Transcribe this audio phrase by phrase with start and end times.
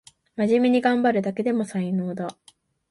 [0.35, 2.35] まじめにがんばるだけでも才能だ